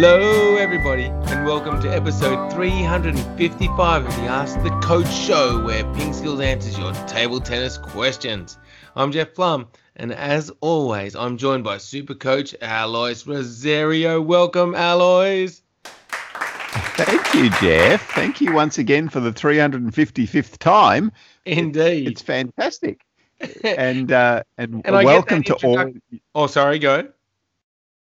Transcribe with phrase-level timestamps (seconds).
[0.00, 6.40] Hello, everybody, and welcome to episode 355 of the Ask the Coach show, where PingSkills
[6.40, 8.58] answers your table tennis questions.
[8.94, 9.66] I'm Jeff Plumb,
[9.96, 14.22] and as always, I'm joined by Super Coach Alois Rosario.
[14.22, 15.62] Welcome, Alois.
[15.82, 18.08] Thank you, Jeff.
[18.12, 21.10] Thank you once again for the 355th time.
[21.44, 22.06] Indeed.
[22.06, 23.04] It's fantastic.
[23.64, 25.92] And uh, and, And welcome to all.
[26.36, 27.08] Oh, sorry, go.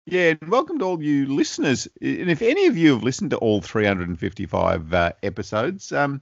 [0.10, 1.86] Yeah, and welcome to all you listeners.
[2.00, 6.22] And if any of you have listened to all 355 uh, episodes, um,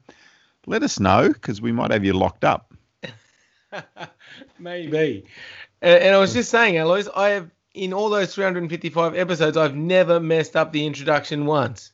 [0.66, 2.74] let us know because we might have you locked up.
[4.60, 5.28] Maybe.
[5.84, 9.76] And, and I was just saying, Alois, I have, in all those 355 episodes, I've
[9.76, 11.92] never messed up the introduction once.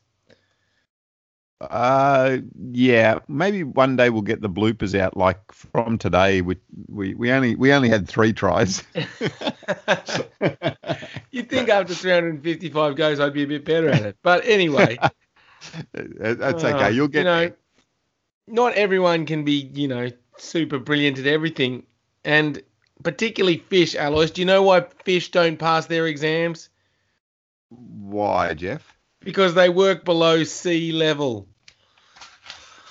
[1.70, 2.38] Uh,
[2.70, 5.16] yeah, maybe one day we'll get the bloopers out.
[5.16, 6.56] Like from today, we
[6.88, 8.82] we, we only we only had three tries.
[11.30, 14.16] You'd think after 355 goes, I'd be a bit better at it.
[14.22, 14.98] But anyway,
[15.92, 16.92] That's uh, okay.
[16.92, 17.56] You'll get You know, there.
[18.48, 21.84] not everyone can be, you know, super brilliant at everything.
[22.24, 22.62] And
[23.02, 24.30] particularly fish, Alois.
[24.30, 26.68] Do you know why fish don't pass their exams?
[27.70, 28.96] Why, Jeff?
[29.20, 31.48] Because they work below sea level.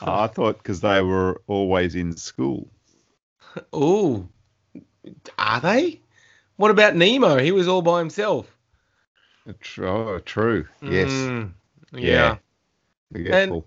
[0.02, 2.68] I thought because they were always in school.
[3.74, 4.28] Oh,
[5.38, 6.00] are they?
[6.56, 7.38] What about Nemo?
[7.38, 8.56] He was all by himself.
[9.60, 9.88] True.
[9.88, 10.68] Oh, true.
[10.84, 11.10] Yes.
[11.10, 11.54] Mm,
[11.94, 12.02] yeah.
[12.02, 12.38] Yeah.
[13.12, 13.66] Forgetful.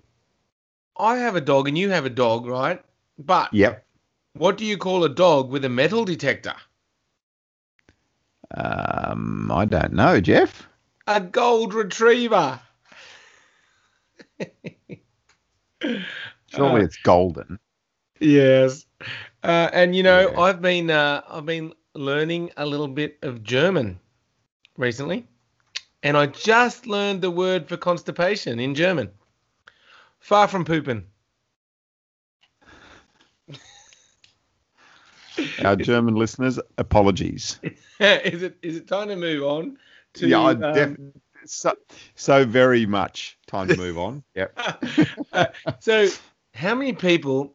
[0.97, 2.83] I have a dog and you have a dog, right?
[3.19, 3.85] But Yep.
[4.35, 6.55] what do you call a dog with a metal detector?
[8.57, 10.69] Um, I don't know, Jeff.
[11.07, 12.61] A gold retriever.
[16.47, 17.59] Surely Uh, it's golden.
[18.21, 18.87] Yes.
[19.43, 20.41] Uh, and you know, Yeah.
[20.41, 23.99] I've been uh, I've been learning a little bit of German
[24.77, 25.27] recently,
[26.03, 29.11] and I just learned the word for constipation in German.
[30.21, 31.07] Far from pooping.
[35.65, 37.61] Our German listeners, apologies.
[38.01, 39.79] is it is it time to move on
[40.15, 40.99] to yeah, I um, def-
[41.47, 41.75] so,
[42.15, 44.23] so very much time to move on.
[44.35, 44.59] Yep.
[45.33, 45.47] Uh,
[45.81, 46.07] so
[46.55, 47.53] how many people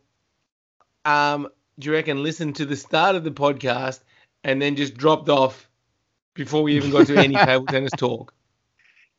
[1.05, 1.47] um
[1.79, 4.01] do you reckon listened to the start of the podcast
[4.43, 5.69] and then just dropped off
[6.33, 8.33] before we even got to any table tennis talk?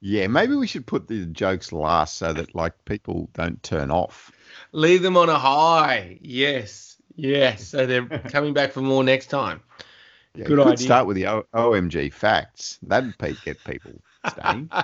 [0.02, 4.30] Yeah, maybe we should put the jokes last so that like people don't turn off.
[4.72, 6.18] Leave them on a high.
[6.20, 6.96] Yes.
[7.16, 7.66] Yes.
[7.66, 9.62] So they're coming back for more next time.
[10.34, 10.84] Yeah, Good could idea.
[10.84, 12.78] start with the o- OMG facts.
[12.82, 13.92] That'd get people
[14.28, 14.70] staying.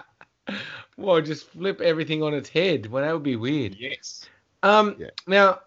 [0.97, 2.87] Well, just flip everything on its head.
[2.87, 3.75] Well, that would be weird.
[3.79, 4.25] yes.
[4.63, 5.09] Um, Yeah.
[5.27, 5.59] Now,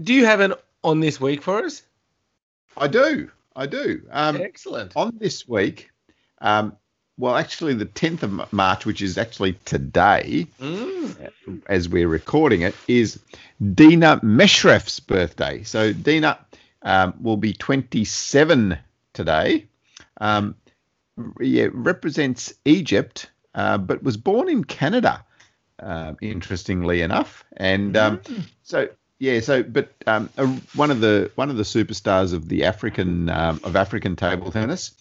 [0.00, 1.82] do you have an on this week for us?
[2.76, 3.30] I do.
[3.56, 4.02] I do.
[4.10, 4.92] Um, Excellent.
[4.96, 5.88] on this week,
[6.40, 6.76] um,
[7.16, 11.62] well, actually, the 10th of March, which is actually today, Mm.
[11.68, 13.20] as we're recording it, is
[13.74, 15.62] Dina Meshref's birthday.
[15.62, 16.38] So Dina
[16.82, 18.76] um, will be 27
[19.12, 19.66] today.
[20.20, 20.56] Um,
[21.40, 25.24] yeah, represents Egypt, uh, but was born in Canada,
[25.80, 27.44] uh, interestingly enough.
[27.56, 28.20] And um,
[28.62, 28.88] so
[29.18, 33.28] yeah, so but um, uh, one of the one of the superstars of the African
[33.30, 34.92] um, of African table tennis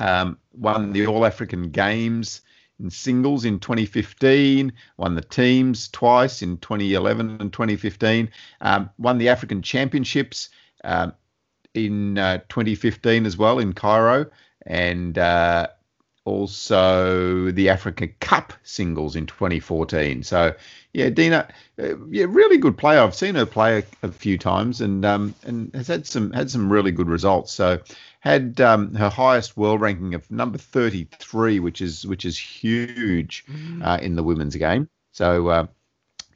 [0.00, 2.40] um, won the All African Games
[2.80, 8.30] in singles in 2015, won the teams twice in 2011 and 2015,
[8.62, 10.48] um, won the African Championships
[10.82, 11.12] um,
[11.74, 14.26] in uh, 2015 as well in Cairo,
[14.66, 15.68] and uh,
[16.24, 20.22] also the Africa Cup singles in 2014.
[20.22, 20.54] So
[20.92, 21.48] yeah, Dina,
[21.78, 23.00] uh, yeah, really good player.
[23.00, 26.50] I've seen her play a, a few times, and um, and has had some had
[26.50, 27.52] some really good results.
[27.52, 27.80] So
[28.20, 33.44] had um, her highest world ranking of number 33, which is which is huge
[33.82, 34.88] uh, in the women's game.
[35.12, 35.66] So uh,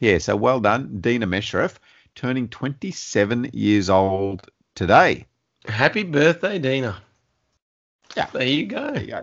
[0.01, 1.77] yeah, so well done, Dina Meshref,
[2.15, 5.27] turning 27 years old today.
[5.67, 7.03] Happy birthday, Dina.
[8.17, 8.27] Yeah.
[8.33, 8.93] There you go.
[8.93, 9.23] There you go.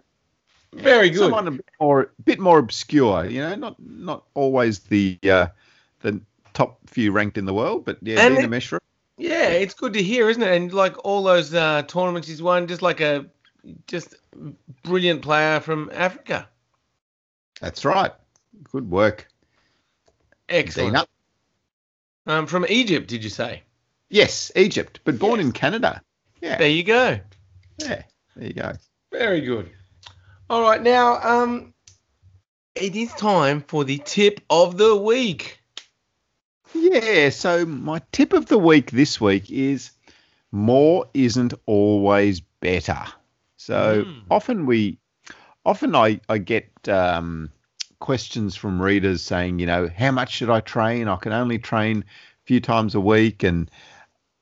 [0.73, 1.19] Very good.
[1.19, 5.47] Someone a bit more, bit more obscure, you know, not not always the uh,
[6.01, 6.21] the
[6.53, 8.79] top few ranked in the world, but yeah, And Dina it- Meshref.
[9.17, 10.55] Yeah, it's good to hear, isn't it?
[10.55, 13.25] And like all those uh, tournaments he's won, just like a
[13.85, 14.15] just
[14.83, 16.47] brilliant player from Africa.
[17.59, 18.11] That's right.
[18.71, 19.27] Good work,
[20.49, 20.93] Excellent.
[20.93, 21.05] Dina.
[22.25, 23.61] Um, from Egypt, did you say?
[24.09, 25.45] Yes, Egypt, but born Yes.
[25.47, 26.01] in Canada.
[26.41, 27.19] Yeah, There you go.
[27.77, 28.03] yeah.
[28.35, 28.71] There you go.
[29.11, 29.69] Very good.
[30.49, 31.73] All right, now um,
[32.75, 35.59] it is time for the tip of the week.
[36.73, 39.91] Yeah, so my tip of the week this week is
[40.51, 43.03] more isn't always better.
[43.57, 44.23] So Mm.
[44.29, 44.97] often we,
[45.65, 47.51] often I, I get um,
[47.99, 51.07] questions from readers saying, you know, how much should I train?
[51.07, 53.69] I can only train a few times a week, and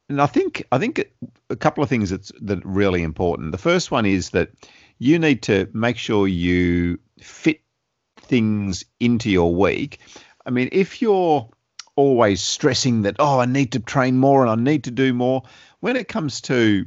[0.10, 1.06] and I think I think
[1.50, 3.52] a couple of things that's that are really important.
[3.52, 4.50] The first one is that
[4.98, 7.62] you need to make sure you fit
[8.18, 10.00] things into your week.
[10.46, 11.48] I mean, if you're
[11.96, 15.44] always stressing that, oh, I need to train more and I need to do more,
[15.80, 16.86] when it comes to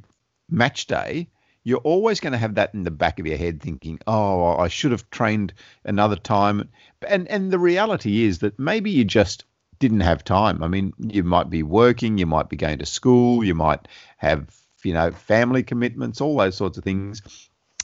[0.50, 1.28] match day,
[1.64, 4.68] you're always going to have that in the back of your head thinking, oh, I
[4.68, 5.54] should have trained
[5.84, 6.68] another time.
[7.06, 9.44] And and the reality is that maybe you just
[9.82, 10.62] didn't have time.
[10.62, 14.56] I mean, you might be working, you might be going to school, you might have,
[14.84, 17.20] you know, family commitments, all those sorts of things.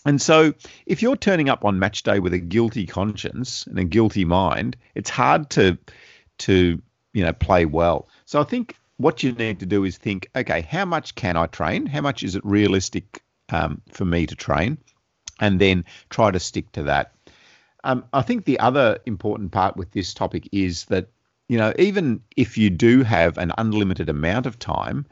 [0.07, 0.55] And so,
[0.87, 4.77] if you're turning up on match day with a guilty conscience and a guilty mind,
[4.95, 5.77] it's hard to
[6.47, 6.81] to
[7.13, 8.09] you know play well.
[8.27, 11.47] So I think what you need to do is think, okay, how much can I
[11.47, 11.85] train?
[11.87, 14.79] How much is it realistic um, for me to train?
[15.41, 17.13] And then try to stick to that.
[17.83, 21.09] Um, I think the other important part with this topic is that
[21.49, 25.07] you know even if you do have an unlimited amount of time,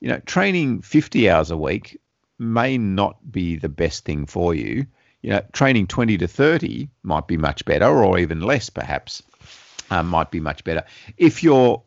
[0.00, 1.98] you know training 50 hours a week
[2.38, 4.86] may not be the best thing for you.
[5.22, 9.22] You know, training 20 to 30 might be much better, or even less, perhaps,
[9.90, 10.84] um, might be much better.
[11.16, 11.82] If you're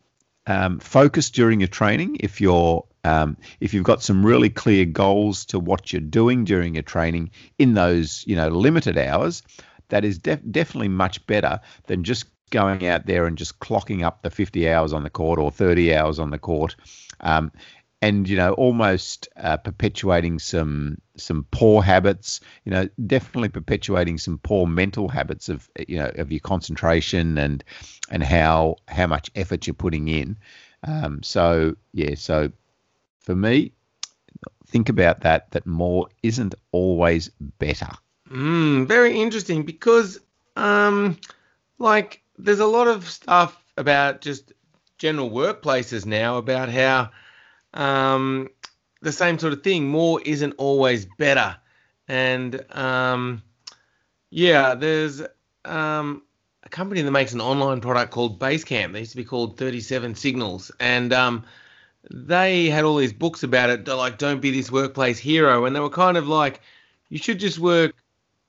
[0.47, 5.45] um, focused during your training, if you're um, if you've got some really clear goals
[5.45, 9.43] to what you're doing during your training in those you know limited hours,
[9.89, 14.21] that is def- definitely much better than just going out there and just clocking up
[14.21, 16.75] the 50 hours on the court or 30 hours on the court.
[17.19, 17.51] Um,
[18.01, 24.37] and you know almost uh, perpetuating some some poor habits you know definitely perpetuating some
[24.37, 27.63] poor mental habits of you know of your concentration and
[28.09, 30.37] and how how much effort you're putting in
[30.83, 32.51] um, so yeah so
[33.19, 33.71] for me
[34.67, 37.89] think about that that more isn't always better
[38.29, 40.19] mm, very interesting because
[40.55, 41.17] um
[41.79, 44.53] like there's a lot of stuff about just
[44.97, 47.11] general workplaces now about how
[47.73, 48.49] um,
[49.01, 49.87] the same sort of thing.
[49.87, 51.57] More isn't always better.
[52.07, 53.43] And um,
[54.29, 55.21] yeah, there's
[55.65, 56.23] um,
[56.63, 58.93] a company that makes an online product called Basecamp.
[58.93, 60.71] They used to be called 37 Signals.
[60.79, 61.45] And um,
[62.09, 65.65] they had all these books about it, like Don't Be This Workplace Hero.
[65.65, 66.61] And they were kind of like,
[67.09, 67.95] you should just work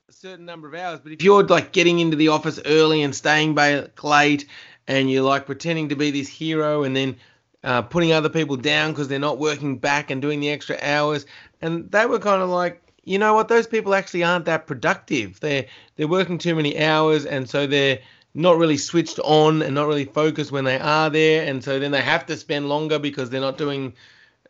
[0.08, 1.00] a certain number of hours.
[1.00, 4.46] But if you're like getting into the office early and staying back late
[4.86, 7.16] and you're like pretending to be this hero and then
[7.62, 11.26] uh, putting other people down because they're not working back and doing the extra hours.
[11.60, 15.40] And they were kind of like, you know what, those people actually aren't that productive.
[15.40, 15.66] They're
[15.96, 17.98] they're working too many hours, and so they're
[18.32, 21.90] not really switched on and not really focused when they are there, and so then
[21.90, 23.92] they have to spend longer because they're not doing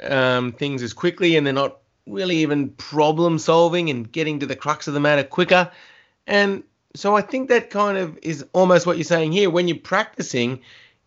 [0.01, 1.79] um, things as quickly, and they're not
[2.09, 5.71] really even problem solving and getting to the crux of the matter quicker.
[6.27, 6.63] And
[6.95, 9.51] so I think that kind of is almost what you're saying here.
[9.51, 10.61] When you're practicing,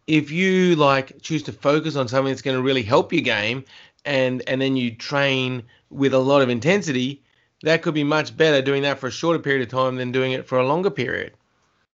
[0.07, 3.63] if you like choose to focus on something that's going to really help your game
[4.05, 7.21] and and then you train with a lot of intensity
[7.63, 10.31] that could be much better doing that for a shorter period of time than doing
[10.31, 11.33] it for a longer period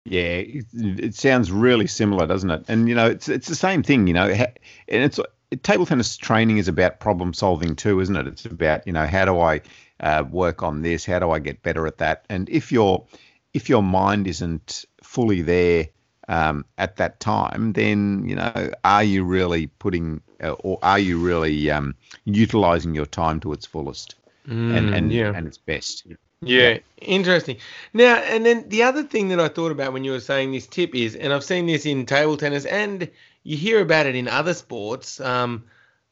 [0.06, 3.84] yeah it, it sounds really similar doesn't it and you know it's it's the same
[3.84, 5.20] thing you know and it's
[5.58, 9.26] table tennis training is about problem solving too isn't it it's about you know how
[9.26, 9.62] do i
[10.00, 13.06] uh, work on this how do i get better at that and if your
[13.54, 15.88] if your mind isn't fully there
[16.32, 21.20] um, at that time, then you know, are you really putting uh, or are you
[21.20, 21.94] really um,
[22.26, 24.16] utilizing your time to its fullest
[24.48, 25.34] mm, and and yeah.
[25.36, 26.06] and its best?
[26.06, 27.58] Yeah, yeah, interesting.
[27.94, 30.68] Now, and then the other thing that I thought about when you were saying this
[30.68, 33.10] tip is, and I've seen this in table tennis, and
[33.44, 35.64] you hear about it in other sports, um,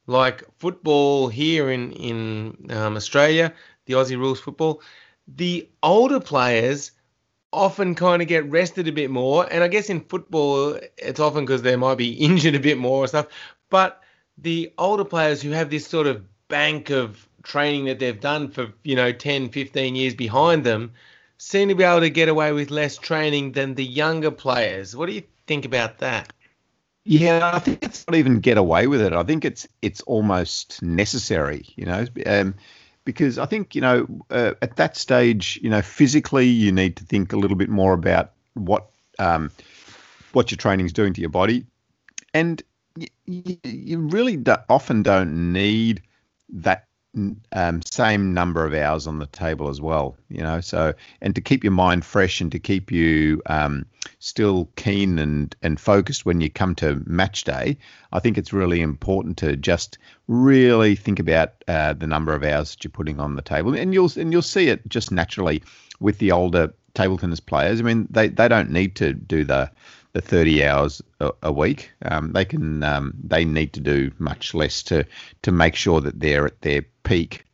[0.07, 3.53] like football here in in um, Australia,
[3.86, 4.81] the Aussie rules football.
[5.27, 6.91] The older players
[7.51, 9.48] often kind of get rested a bit more.
[9.51, 13.03] And I guess in football, it's often because they might be injured a bit more
[13.03, 13.27] or stuff.
[13.69, 14.01] But
[14.38, 18.74] the older players who have this sort of bank of training that they've done for,
[18.83, 20.93] you know, 10, 15 years behind them
[21.38, 24.95] seem to be able to get away with less training than the younger players.
[24.95, 26.33] What do you think about that?
[27.10, 29.13] Yeah, I think it's not even get away with it.
[29.13, 31.66] I think it's it's almost necessary.
[31.75, 32.54] You know, um,
[33.04, 37.04] because I think you know uh, at that stage, you know, physically you need to
[37.04, 39.50] think a little bit more about what um,
[40.34, 41.66] what your training is doing to your body,
[42.36, 42.62] and
[43.25, 46.04] you, you really do, often don't need
[46.50, 50.16] that um, same number of hours on the table as well.
[50.30, 53.86] You know, so and to keep your mind fresh and to keep you um,
[54.20, 57.78] still keen and and focused when you come to match day,
[58.12, 59.98] I think it's really important to just
[60.28, 63.94] really think about uh, the number of hours that you're putting on the table, and
[63.94, 65.63] you'll and you'll see it just naturally
[66.00, 67.80] with the older table tennis players.
[67.80, 69.72] I mean, they, they don't need to do the
[70.13, 71.92] the 30 hours a, a week.
[72.04, 75.06] Um, they can um, they need to do much less to
[75.44, 77.46] to make sure that they're at their peak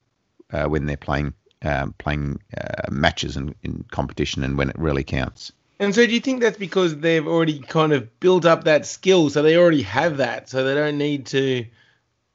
[0.52, 1.34] uh, when they're playing
[1.64, 5.52] um, playing uh, matches and in competition and when it really counts.
[5.80, 9.30] And so, do you think that's because they've already kind of built up that skill,
[9.30, 11.66] so they already have that, so they don't need to,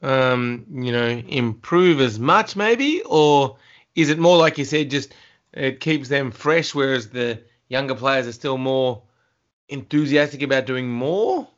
[0.03, 3.57] um, you know, improve as much, maybe, or
[3.95, 5.15] is it more like you said, just
[5.55, 9.03] it keeps them fresh, whereas the younger players are still more
[9.71, 11.49] enthusiastic about doing more?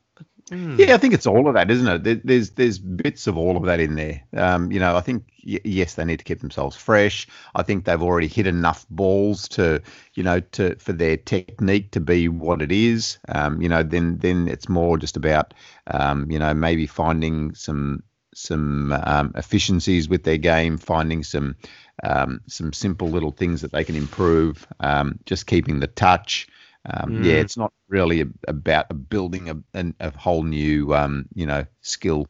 [0.51, 0.79] Mm.
[0.79, 2.05] Yeah, I think it's all of that, isn't it?
[2.05, 4.23] There, there's there's bits of all of that in there.
[4.37, 7.27] Um, you know, I think y- yes, they need to keep themselves fresh.
[7.55, 9.81] I think they've already hit enough balls to,
[10.15, 13.19] you know, to for their technique to be what it is.
[13.29, 15.55] Um, you know, then then it's more just about,
[15.87, 18.03] um, you know, maybe finding some
[18.35, 21.57] some um, efficiencies with their game, finding some
[22.03, 24.67] um, some simple little things that they can improve.
[24.81, 26.47] Um, just keeping the touch.
[26.85, 27.25] Um, mm.
[27.25, 32.27] Yeah, it's not really a, about building a, a, whole new, um, you know, skill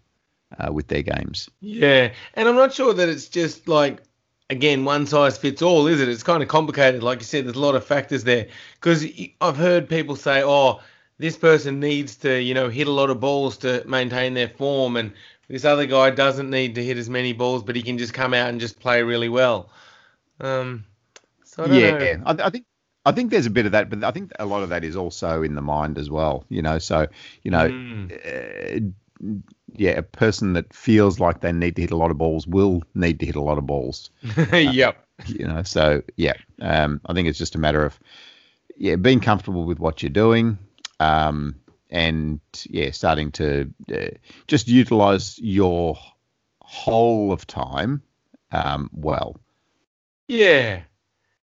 [0.58, 1.48] uh, with their games.
[1.60, 4.02] Yeah, and I'm not sure that it's just like
[4.50, 6.08] again one size fits all, is it?
[6.08, 7.02] It's kind of complicated.
[7.02, 8.48] Like you said, there's a lot of factors there.
[8.74, 9.06] Because
[9.40, 10.80] I've heard people say, "Oh,
[11.18, 14.96] this person needs to, you know, hit a lot of balls to maintain their form,"
[14.96, 15.12] and
[15.48, 18.34] this other guy doesn't need to hit as many balls, but he can just come
[18.34, 19.70] out and just play really well.
[20.40, 20.84] Um,
[21.44, 22.64] so I yeah, I, I, think
[23.04, 24.96] I think there's a bit of that, but I think a lot of that is
[24.96, 26.44] also in the mind as well.
[26.48, 27.06] You know, so
[27.42, 28.12] you know, mm.
[28.12, 29.34] uh,
[29.74, 32.82] yeah, a person that feels like they need to hit a lot of balls will
[32.94, 34.10] need to hit a lot of balls.
[34.52, 34.96] yep.
[35.18, 37.98] Uh, you know, so yeah, um, I think it's just a matter of
[38.76, 40.58] yeah being comfortable with what you're doing.
[41.00, 41.56] Um,
[41.90, 42.40] and
[42.70, 44.16] yeah, starting to uh,
[44.46, 45.98] just utilize your
[46.60, 48.02] whole of time
[48.50, 49.36] um, well.
[50.26, 50.82] Yeah,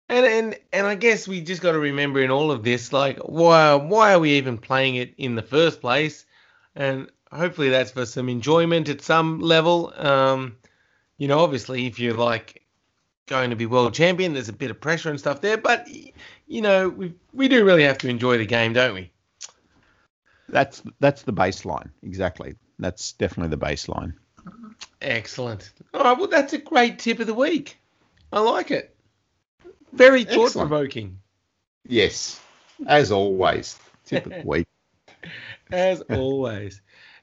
[0.09, 3.17] and and and I guess we just got to remember in all of this, like
[3.19, 6.25] why why are we even playing it in the first place?
[6.75, 9.93] And hopefully that's for some enjoyment at some level.
[9.95, 10.57] Um,
[11.17, 12.63] you know, obviously if you're like
[13.27, 15.87] going to be world champion, there's a bit of pressure and stuff there, but
[16.47, 19.11] you know we we do really have to enjoy the game, don't we?
[20.49, 22.55] That's that's the baseline exactly.
[22.77, 24.13] That's definitely the baseline.
[25.01, 25.71] Excellent.
[25.93, 27.79] All right, well that's a great tip of the week.
[28.31, 28.94] I like it.
[29.95, 31.19] Very thought provoking.
[31.87, 32.41] Yes,
[32.87, 33.77] as always.
[34.05, 34.67] Tip of the week.
[35.71, 36.81] as always.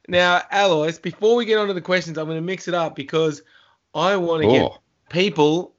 [0.09, 2.97] Now, Alois, before we get on to the questions, I'm going to mix it up
[2.97, 3.43] because
[3.95, 4.53] I want to oh.
[4.53, 4.79] get
[5.11, 5.75] people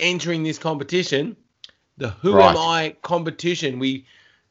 [0.00, 1.36] entering this competition,
[1.96, 2.50] the Who right.
[2.50, 3.78] Am I competition.
[3.78, 4.06] We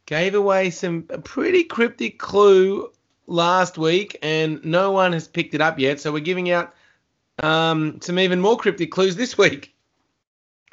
[0.05, 2.91] gave away some a pretty cryptic clue
[3.27, 5.99] last week, and no one has picked it up yet.
[5.99, 6.73] So we're giving out
[7.41, 9.73] um, some even more cryptic clues this week.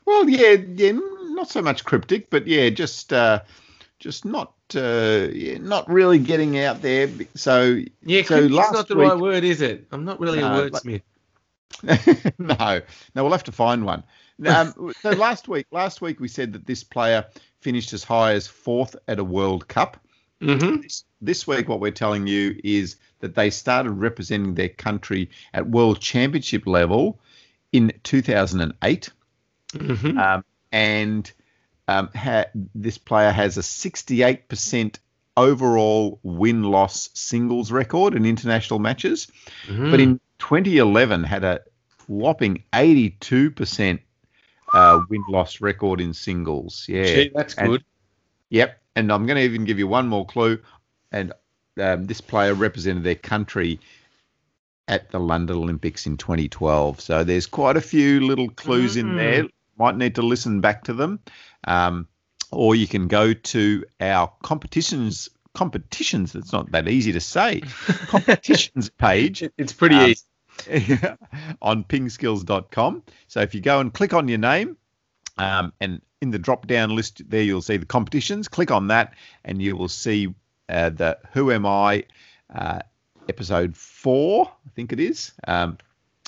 [0.07, 0.99] Well, yeah, yeah,
[1.35, 3.41] not so much cryptic, but yeah, just uh,
[3.99, 7.09] just not uh, yeah, not really getting out there.
[7.35, 9.87] So yeah, so last not the week, right word, is it?
[9.93, 11.03] I'm not really a wordsmith.
[12.39, 12.81] no,
[13.15, 14.03] no, we'll have to find one.
[14.45, 17.27] Um, so last week, last week we said that this player
[17.61, 19.99] finished as high as fourth at a World Cup.
[20.41, 20.81] Mm-hmm.
[20.81, 25.69] This, this, week, what we're telling you is that they started representing their country at
[25.69, 27.21] World Championship level
[27.73, 29.11] in 2008.
[29.75, 30.19] Mm-hmm.
[30.19, 31.31] Um, and
[31.89, 34.99] um, ha- this player has a 68%
[35.37, 39.29] overall win loss singles record in international matches,
[39.67, 39.91] mm-hmm.
[39.91, 41.61] but in 2011 had a
[42.07, 43.99] whopping 82%
[44.75, 46.87] uh, win loss record in singles.
[46.89, 47.85] Yeah, Gee, that's and, good.
[48.51, 50.59] Yep, and I'm going to even give you one more clue.
[51.13, 51.33] And
[51.81, 53.81] um, this player represented their country
[54.87, 57.01] at the London Olympics in 2012.
[57.01, 59.01] So there's quite a few little clues mm.
[59.01, 59.45] in there
[59.81, 61.21] might need to listen back to them.
[61.65, 62.07] Um,
[62.53, 66.35] or you can go to our competitions competitions.
[66.35, 67.61] It's not that easy to say.
[68.07, 69.43] Competitions page.
[69.59, 70.99] It's pretty um, easy.
[71.63, 73.03] on pingskills.com.
[73.27, 74.77] So if you go and click on your name,
[75.39, 78.47] um, and in the drop down list there, you'll see the competitions.
[78.47, 80.35] Click on that, and you will see
[80.69, 82.05] uh, the Who Am I
[82.55, 82.81] uh,
[83.29, 85.33] episode four, I think it is.
[85.49, 85.79] Um,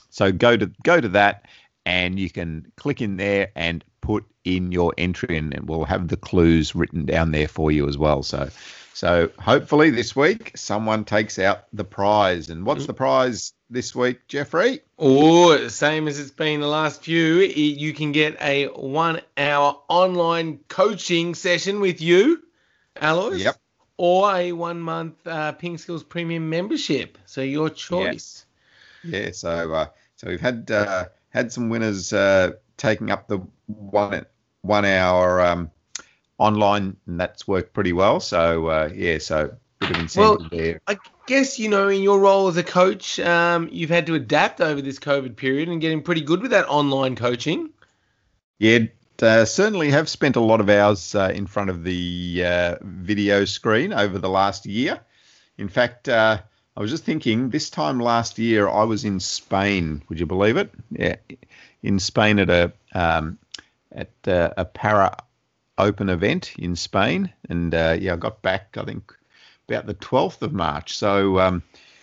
[0.09, 1.47] so go to go to that,
[1.85, 6.17] and you can click in there and put in your entry and we'll have the
[6.17, 8.23] clues written down there for you as well.
[8.23, 8.51] So
[8.95, 12.51] so hopefully this week someone takes out the prize.
[12.51, 14.81] And what's the prize this week jeffrey?
[14.99, 17.37] Oh same as it's been the last few.
[17.41, 22.43] You can get a one hour online coaching session with you
[23.01, 23.57] alois yep.
[23.97, 27.19] or a one month uh, ping skills premium membership.
[27.27, 28.45] So your choice.
[29.05, 29.87] Yeah, yeah so uh,
[30.17, 34.27] so we've had uh, had some winners uh, taking up the one
[34.63, 35.71] one hour um,
[36.39, 38.21] online, and that's worked pretty well.
[38.21, 40.81] So uh, yeah, so bit of incentive Well, there.
[40.87, 44.61] I guess you know in your role as a coach, um, you've had to adapt
[44.61, 47.71] over this COVID period and getting pretty good with that online coaching.
[48.59, 48.79] Yeah,
[49.21, 53.45] uh, certainly have spent a lot of hours uh, in front of the uh, video
[53.45, 55.01] screen over the last year.
[55.59, 56.43] In fact, uh,
[56.77, 60.03] I was just thinking this time last year I was in Spain.
[60.09, 60.73] Would you believe it?
[60.91, 61.17] Yeah,
[61.83, 63.39] in Spain at a um,
[63.93, 65.17] at uh, a para
[65.79, 69.15] open event in Spain, and uh, yeah, I got back I think
[69.69, 70.97] about the twelfth of March.
[70.97, 71.63] So um,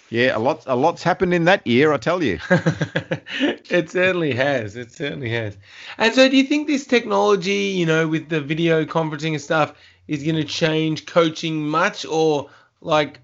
[0.09, 2.39] yeah, a lot a lot's happened in that year, I tell you.
[2.49, 4.75] it certainly has.
[4.75, 5.55] It certainly has.
[5.97, 9.73] And so, do you think this technology, you know, with the video conferencing and stuff,
[10.07, 12.49] is going to change coaching much, or
[12.81, 13.19] like,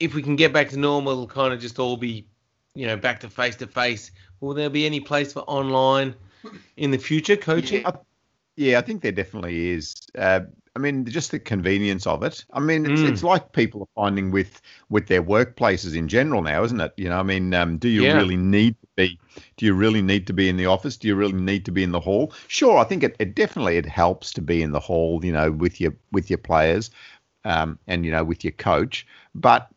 [0.00, 2.26] if we can get back to normal, it'll kind of just all be,
[2.74, 4.10] you know, back to face to face?
[4.40, 6.14] Will there be any place for online
[6.76, 7.82] in the future coaching?
[7.82, 7.92] Yeah, I,
[8.56, 9.94] yeah, I think there definitely is.
[10.16, 10.40] Uh,
[10.76, 12.44] I mean, just the convenience of it.
[12.52, 13.08] I mean, it's, Mm.
[13.08, 16.92] it's like people are finding with with their workplaces in general now, isn't it?
[16.96, 18.14] You know, I mean, um, do you Yeah.
[18.14, 19.18] really need to be?
[19.56, 20.96] Do you really need to be in the office?
[20.96, 22.32] Do you really need to be in the hall?
[22.46, 25.50] Sure, I think it, it definitely it helps to be in the hall, you know,
[25.50, 26.90] with your with your players,
[27.44, 29.06] um, and you know, with your coach.
[29.34, 29.68] But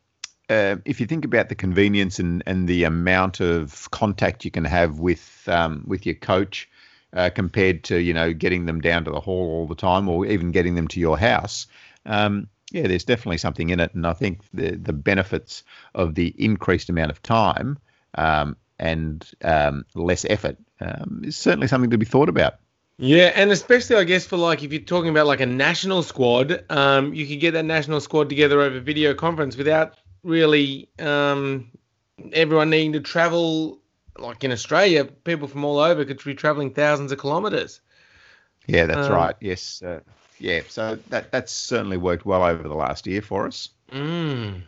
[0.49, 4.65] uh, if you think about the convenience and, and the amount of contact you can
[4.65, 6.69] have with um, with your coach
[7.13, 10.25] uh, compared to you know getting them down to the hall all the time or
[10.25, 11.67] even getting them to your house,
[12.05, 13.93] um, yeah, there's definitely something in it.
[13.93, 15.63] And I think the the benefits
[15.95, 17.77] of the increased amount of time
[18.15, 22.55] um, and um, less effort um, is certainly something to be thought about.
[22.97, 26.63] Yeah, and especially I guess for like if you're talking about like a national squad,
[26.69, 31.71] um, you could get that national squad together over video conference without really um,
[32.31, 33.79] everyone needing to travel.
[34.17, 37.81] Like in Australia, people from all over could be traveling thousands of kilometres.
[38.67, 39.35] Yeah, that's Um, right.
[39.41, 39.81] Yes.
[39.81, 40.01] Uh,
[40.39, 40.61] yeah.
[40.69, 43.69] So that that's certainly worked well over the last year for us.
[43.91, 44.61] Mm,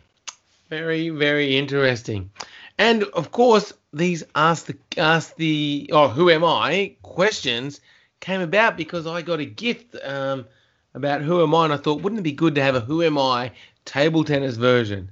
[0.68, 2.30] very, very interesting.
[2.78, 7.80] And of course, these ask the ask the oh who am I questions
[8.20, 10.46] came about because I got a gift um,
[10.94, 13.02] about who am I, and I thought wouldn't it be good to have a who
[13.02, 13.52] am I
[13.84, 15.10] table tennis version.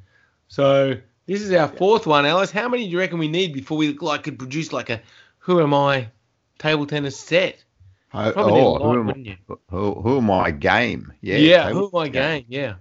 [0.55, 2.53] So this is our fourth one, Alois.
[2.53, 5.01] How many do you reckon we need before we like could produce like a
[5.39, 6.11] who am I
[6.59, 7.65] table tennis set?
[8.13, 9.37] Oh, need a oh, who, am, wouldn't you?
[9.69, 11.13] who, who am I game?
[11.23, 11.39] Yeah.
[11.39, 12.45] Yeah, who am I game?
[12.47, 12.75] Yeah.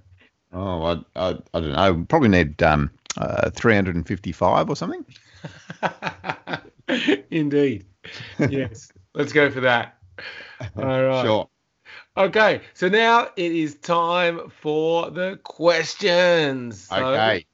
[0.52, 2.06] Oh, I, I, I don't know.
[2.08, 5.04] Probably need um, uh, 355 or something.
[7.32, 7.88] Indeed.
[8.38, 8.92] Yes.
[9.16, 9.98] Let's go for that.
[10.78, 11.26] All right.
[11.26, 11.50] Sure.
[12.18, 12.62] Okay.
[12.76, 16.84] So now it is time for the questions.
[16.84, 17.48] So Okay.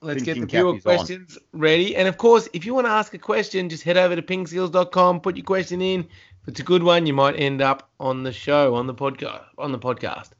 [0.00, 0.96] Let's get the viewer is on.
[0.96, 1.96] questions ready.
[1.96, 5.20] And of course, if you want to ask a question, just head over to pingskills.com,
[5.20, 6.00] put your question in.
[6.42, 9.44] If it's a good one, you might end up on the show, on the podcast,
[9.58, 10.30] on the podcast.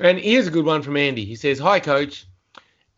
[0.00, 1.24] And here's a good one from Andy.
[1.24, 2.26] He says, "Hi, coach.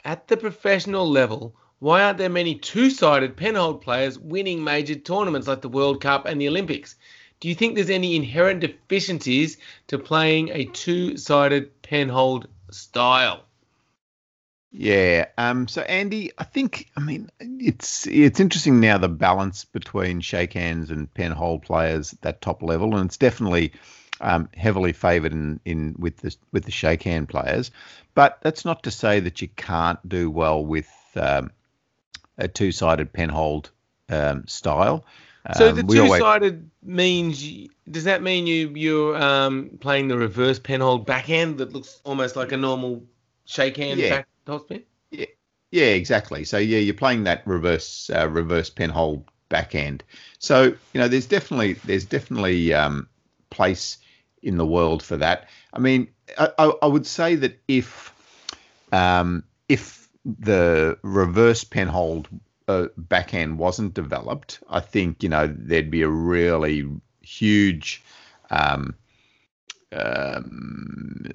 [0.06, 5.60] At the professional level, why aren't there many two-sided penhold players winning major tournaments like
[5.60, 6.96] the World Cup and the Olympics?
[7.40, 13.44] Do you think there's any inherent deficiencies to playing a two-sided penhold style?"
[14.76, 15.26] Yeah.
[15.38, 15.68] Um.
[15.68, 20.90] So Andy, I think I mean it's it's interesting now the balance between shake hands
[20.90, 23.72] and pen hold players at that top level, and it's definitely
[24.20, 27.70] um, heavily favoured in, in with the with the shake hand players.
[28.14, 31.52] But that's not to say that you can't do well with um,
[32.36, 33.70] a two sided pen hold
[34.08, 35.04] um, style.
[35.56, 37.46] So Um, the two-sided means
[37.88, 42.50] does that mean you you're um, playing the reverse penhold backhand that looks almost like
[42.50, 43.04] a normal
[43.44, 44.08] shake hand Yeah.
[44.08, 44.84] back topspin?
[45.74, 46.44] Yeah, exactly.
[46.44, 50.04] So yeah, you're playing that reverse uh, reverse penhold backhand.
[50.38, 53.08] So you know, there's definitely there's definitely um,
[53.50, 53.98] place
[54.42, 55.48] in the world for that.
[55.72, 58.14] I mean, I, I, I would say that if
[58.92, 62.26] um, if the reverse penhold
[62.68, 66.88] uh, backhand wasn't developed, I think you know there'd be a really
[67.20, 68.04] huge
[68.50, 68.94] um,
[69.94, 71.26] um,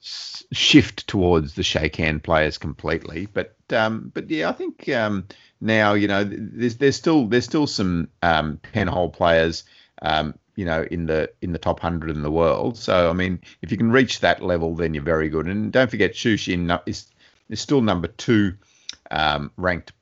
[0.00, 3.26] shift towards the shake hand players completely.
[3.32, 5.26] But um, but yeah, I think um,
[5.60, 9.64] now you know there's there's still there's still some um, penhold players.
[10.02, 12.78] Um, you know, in the in the top hundred in the world.
[12.78, 15.46] So I mean, if you can reach that level, then you're very good.
[15.46, 17.06] And don't forget, Xu Xin is
[17.50, 18.54] is still number two
[19.10, 19.92] um, ranked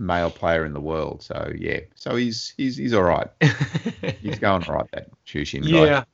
[0.00, 1.22] male player in the world.
[1.22, 3.28] So yeah, so he's he's he's all right.
[4.20, 4.90] He's going all right.
[4.92, 5.86] That Xu Xin guy.
[5.86, 6.04] Yeah.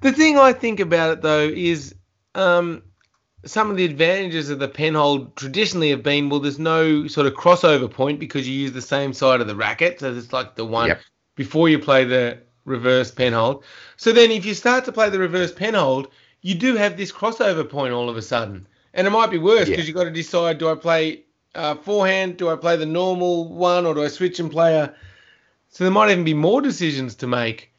[0.00, 1.94] The thing I think about it though is
[2.34, 2.82] um,
[3.44, 7.34] some of the advantages of the penhold traditionally have been well, there's no sort of
[7.34, 10.64] crossover point because you use the same side of the racket, so it's like the
[10.64, 11.00] one Yep.
[11.36, 13.62] before you play the reverse penhold.
[13.96, 16.08] So then, if you start to play the reverse penhold,
[16.42, 19.68] you do have this crossover point all of a sudden, and it might be worse
[19.68, 19.88] because Yeah.
[19.88, 22.36] you've got to decide: do I play uh, forehand?
[22.36, 24.94] Do I play the normal one, or do I switch and play a?
[25.70, 27.72] So there might even be more decisions to make.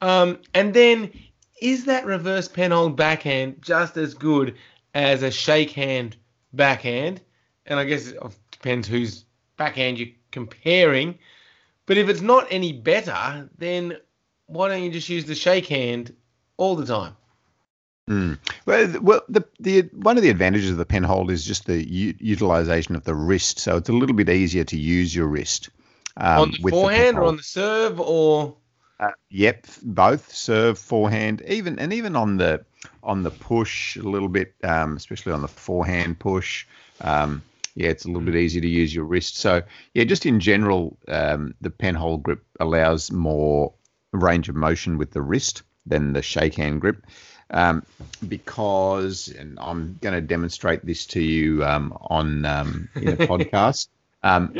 [0.00, 1.10] Um, and then,
[1.60, 4.56] is that reverse penhold backhand just as good
[4.94, 6.16] as a shake hand
[6.52, 7.20] backhand?
[7.66, 8.18] And I guess it
[8.50, 9.24] depends whose
[9.56, 11.18] backhand you're comparing.
[11.86, 13.96] But if it's not any better, then
[14.46, 16.14] why don't you just use the shake hand
[16.56, 17.16] all the time?
[18.08, 18.38] Mm.
[18.66, 22.14] Well, well, the the one of the advantages of the penhold is just the u-
[22.18, 23.60] utilization of the wrist.
[23.60, 25.70] So it's a little bit easier to use your wrist.
[26.16, 28.56] Um, on the forehand or on the serve or
[29.00, 32.62] Uh, yep, both serve, forehand, even and even on the
[33.02, 36.66] on the push a little bit, um, especially on the forehand push.
[37.00, 37.42] Um,
[37.74, 39.38] yeah, it's a little bit easier to use your wrist.
[39.38, 39.62] So
[39.94, 43.72] yeah, just in general, um, the penhold grip allows more
[44.12, 47.06] range of motion with the wrist than the shake hand grip.
[47.52, 47.82] Um,
[48.28, 53.88] because, and I'm going to demonstrate this to you um, on um, in a podcast.
[54.22, 54.54] Um,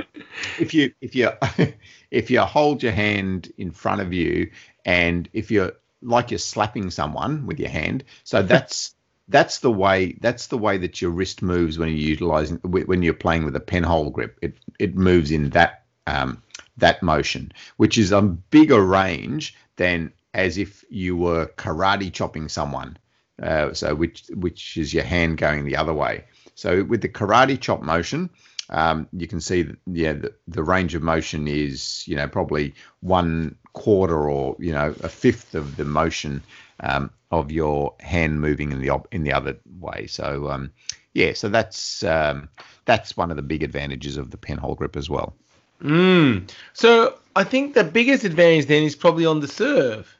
[0.59, 1.31] if you if you
[2.11, 4.51] if you hold your hand in front of you
[4.85, 8.94] and if you're like you're slapping someone with your hand so that's
[9.29, 13.14] that's the way that's the way that your wrist moves when you're utilizing when you're
[13.14, 14.38] playing with a penhold grip.
[14.42, 16.42] It it moves in that um,
[16.79, 22.96] that motion which is a bigger range than as if you were karate chopping someone
[23.42, 26.25] uh, so which which is your hand going the other way.
[26.55, 28.31] So with the karate chop motion
[28.70, 32.74] um, you can see that yeah the, the range of motion is you know probably
[33.00, 36.42] one quarter or you know a fifth of the motion
[36.80, 40.70] um, of your hand moving in the op- in the other way so um,
[41.14, 42.48] yeah so that's um,
[42.85, 45.35] that's one of the big advantages of the penhold grip as well
[45.83, 46.50] mm.
[46.72, 50.16] so i think the biggest advantage then is probably on the serve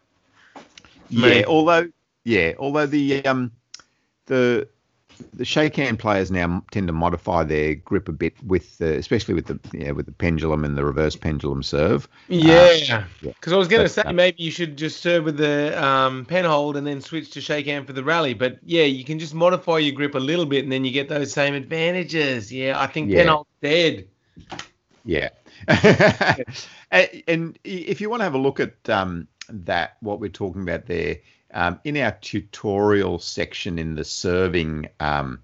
[1.09, 1.45] yeah Maybe.
[1.47, 1.89] although
[2.25, 3.53] yeah although the um
[4.27, 4.69] the
[5.35, 9.35] the shake hand players now tend to modify their grip a bit with the, especially
[9.35, 13.05] with the yeah, with the pendulum and the reverse pendulum serve yeah yeah.
[13.23, 16.25] because i was going to say uh, maybe you should just serve with the um,
[16.25, 19.19] pen hold and then switch to shake hand for the rally but yeah you can
[19.19, 22.81] just modify your grip a little bit and then you get those same advantages yeah
[22.81, 23.19] i think Yeah.
[23.19, 24.09] pen hold's dead
[25.05, 25.31] Yeah.
[26.91, 30.63] and, and if you want to have a look at um, that, what we're talking
[30.63, 31.17] about there,
[31.55, 35.43] um, in our tutorial section in the serving um,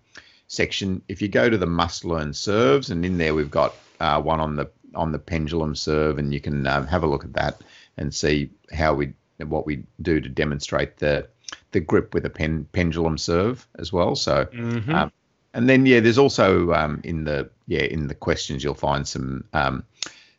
[0.49, 4.21] section, if you go to the must learn serves, and in there we've got uh,
[4.21, 7.33] one on the on the pendulum serve, and you can um, have a look at
[7.35, 7.61] that
[7.97, 9.13] and see how we
[9.47, 11.29] what we do to demonstrate the
[11.73, 14.15] the grip with a pen, pendulum serve as well.
[14.17, 14.95] So Mhm.
[14.95, 15.13] um,
[15.55, 19.45] and then yeah, there's also um, in the yeah in the questions you'll find some
[19.53, 19.85] um,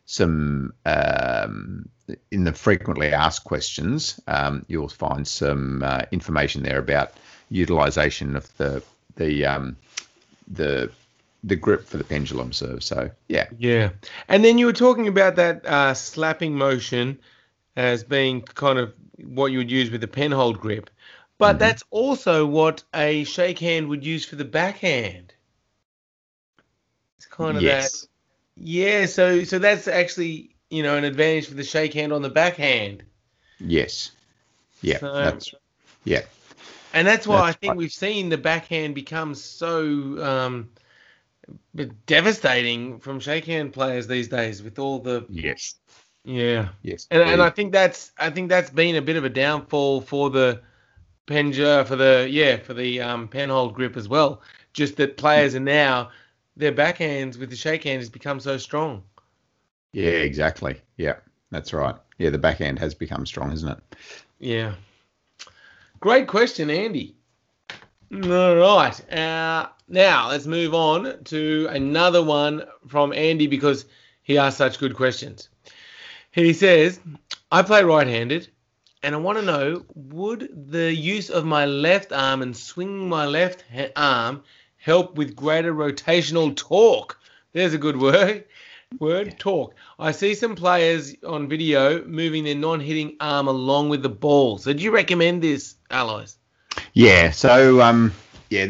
[0.06, 1.88] some um,
[2.30, 7.12] in the frequently asked questions um, you'll find some uh, information there about
[7.50, 8.82] utilization of the
[9.16, 9.76] the um,
[10.48, 10.90] the
[11.44, 12.82] the grip for the pendulum serve.
[12.82, 13.90] So yeah, Yeah.
[14.28, 17.20] And then you were talking about that uh, slapping motion
[17.76, 18.92] as being kind of
[19.24, 20.90] what you would use with the penhold grip.
[21.38, 21.58] But Mhm.
[21.60, 25.32] that's also what a shake hand would use for the backhand.
[27.18, 28.08] It's kind of yes, that.
[28.56, 32.30] Yeah, so so that's actually, you know, an advantage for the shake hand on the
[32.30, 33.02] backhand.
[33.60, 34.12] yes,
[34.82, 35.54] yeah, So- that's
[36.04, 36.22] yeah,
[36.94, 37.78] And that's why I think right.
[37.78, 40.70] we've seen the backhand become so um,
[42.06, 45.74] devastating from shake hand players these days with all the yes,
[46.24, 46.68] yeah.
[46.82, 50.00] yes, And, and I think that's I think that's been a bit of a downfall
[50.02, 50.60] for the
[51.26, 54.42] Penja for the yeah for the um, penhold grip as well.
[54.72, 56.10] Just that players are now
[56.56, 59.02] their backhands with the shake hand has become so strong.
[59.92, 61.16] Yeah, exactly, yeah,
[61.50, 61.94] that's right.
[62.18, 63.96] Yeah, the backhand has become strong, hasn't it?
[64.38, 64.74] Yeah.
[66.00, 67.14] Great question, Andy.
[68.12, 69.12] All right.
[69.12, 73.84] Uh, now let's move on to another one from Andy because
[74.22, 75.48] he asked such good questions.
[76.30, 77.00] He says,
[77.50, 78.48] I play right handed
[79.02, 83.26] and I want to know would the use of my left arm and swinging my
[83.26, 84.42] left ha- arm
[84.76, 87.18] help with greater rotational torque?
[87.52, 88.44] There's a good word.
[88.98, 89.74] Word talk.
[89.98, 94.58] I see some players on video moving their non-hitting arm along with the ball.
[94.58, 96.36] So do you recommend this, Alois?
[96.94, 97.30] Yeah.
[97.30, 98.12] So um,
[98.50, 98.68] yeah,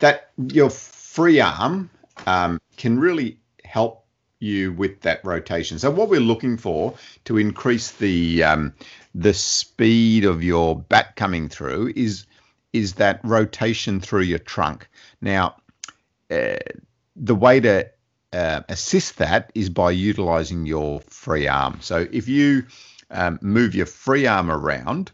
[0.00, 1.90] that your free arm
[2.26, 4.04] um, can really help
[4.40, 5.78] you with that rotation.
[5.78, 8.74] So what we're looking for to increase the um,
[9.14, 12.26] the speed of your bat coming through is
[12.72, 14.88] is that rotation through your trunk.
[15.20, 15.56] Now,
[16.30, 16.56] uh,
[17.16, 17.90] the way to
[18.32, 21.78] uh, assist that is by utilizing your free arm.
[21.80, 22.66] So if you
[23.10, 25.10] um, move your free arm around,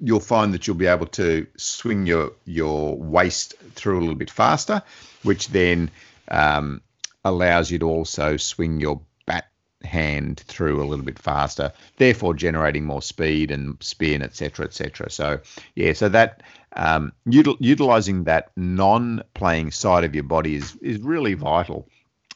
[0.00, 4.30] you'll find that you'll be able to swing your your waist through a little bit
[4.30, 4.82] faster,
[5.22, 5.90] which then
[6.28, 6.82] um,
[7.24, 9.48] allows you to also swing your bat
[9.84, 15.10] hand through a little bit faster, therefore generating more speed and spin, etc., etc.
[15.10, 15.40] So
[15.74, 16.42] yeah, so that
[16.74, 21.88] um, util- utilizing that non-playing side of your body is is really vital.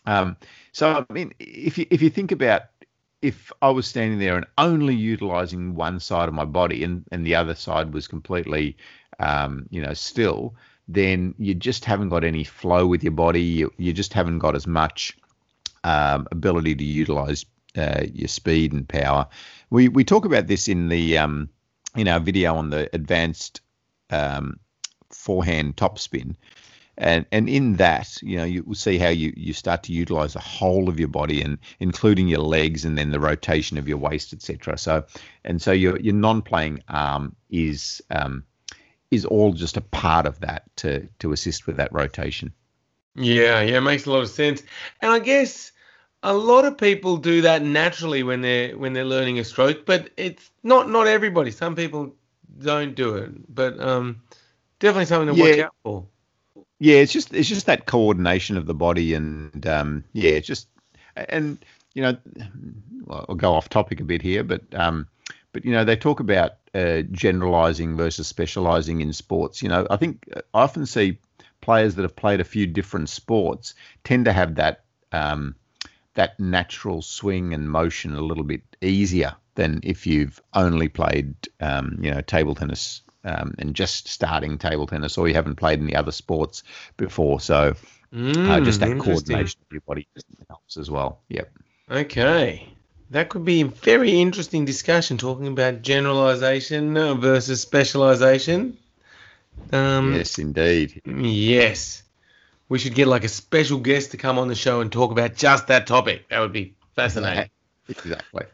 [0.06, 0.36] Um,
[0.72, 2.62] so I mean, if you if you think about
[3.22, 7.26] if I was standing there and only utilizing one side of my body and, and
[7.26, 8.76] the other side was completely,
[9.18, 10.54] um, you know, still,
[10.88, 13.42] then you just haven't got any flow with your body.
[13.42, 15.16] You, you just haven't got as much
[15.84, 17.44] um, ability to utilize
[17.76, 19.26] uh, your speed and power.
[19.70, 21.48] We we talk about this in the um,
[21.96, 23.60] in our video on the advanced
[24.10, 24.58] um,
[25.10, 26.34] forehand topspin
[27.00, 30.34] and and in that you know you will see how you you start to utilize
[30.34, 33.96] the whole of your body and including your legs and then the rotation of your
[33.96, 35.04] waist etc so
[35.44, 38.44] and so your your non-playing arm is um,
[39.10, 42.52] is all just a part of that to to assist with that rotation.
[43.16, 44.62] Yeah yeah it makes a lot of sense.
[45.00, 45.72] And i guess
[46.22, 50.10] a lot of people do that naturally when they're when they're learning a stroke but
[50.16, 51.50] it's not not everybody.
[51.50, 52.14] Some people
[52.58, 54.20] don't do it but um
[54.80, 55.50] definitely something to yeah.
[55.50, 56.06] watch out for
[56.80, 60.66] yeah, it's just it's just that coordination of the body, and um, yeah, it's just
[61.14, 61.58] and
[61.94, 62.16] you know,
[63.04, 65.06] well, I'll go off topic a bit here, but um,
[65.52, 69.62] but you know, they talk about uh, generalizing versus specializing in sports.
[69.62, 71.18] You know, I think uh, I often see
[71.60, 75.54] players that have played a few different sports tend to have that um,
[76.14, 81.98] that natural swing and motion a little bit easier than if you've only played um,
[82.00, 85.94] you know table tennis um, and just starting table tennis, or you haven't played any
[85.94, 86.62] other sports
[86.96, 87.40] before.
[87.40, 87.74] So
[88.14, 90.06] mm, uh, just that coordination of your body
[90.48, 91.20] helps as well.
[91.28, 91.50] Yep.
[91.90, 92.68] Okay.
[93.10, 98.78] That could be a very interesting discussion talking about generalization versus specialization.
[99.72, 101.02] Um, yes, indeed.
[101.04, 102.04] Yes.
[102.68, 105.34] We should get like a special guest to come on the show and talk about
[105.34, 106.28] just that topic.
[106.28, 107.50] That would be fascinating.
[107.90, 108.44] Exactly.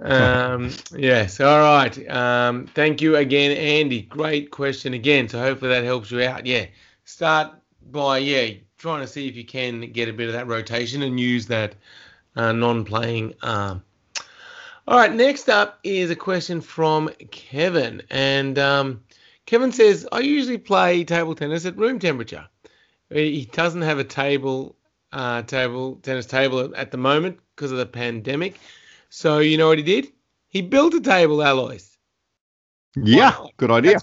[0.00, 1.40] Um, yes.
[1.40, 2.10] All right.
[2.10, 4.02] Um, thank you again, Andy.
[4.02, 5.28] Great question again.
[5.28, 6.44] So hopefully that helps you out.
[6.44, 6.66] Yeah.
[7.04, 7.54] Start
[7.90, 11.18] by yeah trying to see if you can get a bit of that rotation and
[11.18, 11.74] use that
[12.36, 13.82] uh, non-playing arm.
[14.86, 15.12] All right.
[15.12, 19.02] Next up is a question from Kevin, and um,
[19.46, 22.46] Kevin says, "I usually play table tennis at room temperature.
[23.10, 24.76] He doesn't have a table."
[25.14, 28.58] Uh, table tennis table at the moment because of the pandemic.
[29.14, 30.10] So you know what he did?
[30.48, 31.98] He built a table, Alois.
[32.96, 33.50] Yeah, wow.
[33.58, 33.98] good idea.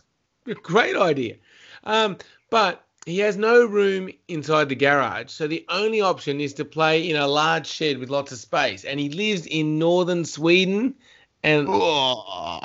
[0.45, 1.37] That's great idea.
[1.83, 2.17] Um,
[2.51, 7.09] but he has no room inside the garage, so the only option is to play
[7.09, 8.85] in a large shed with lots of space.
[8.85, 10.93] And he lives in northern Sweden,
[11.41, 12.59] and oh.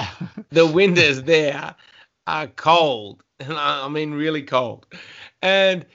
[0.50, 1.74] the winters there
[2.26, 4.84] are cold, and I mean really cold.
[5.40, 5.86] And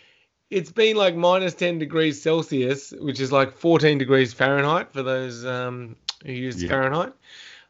[0.50, 5.46] it's been like minus 10 degrees Celsius, which is like 14 degrees Fahrenheit for those
[5.46, 6.70] um, who use yeah.
[6.70, 7.14] Fahrenheit.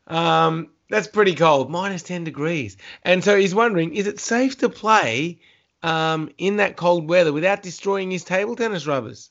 [0.08, 2.78] Um, that's pretty cold, minus 10 degrees.
[3.04, 5.40] And so he's wondering is it safe to play
[5.84, 9.30] um, in that cold weather without destroying his table tennis rubbers?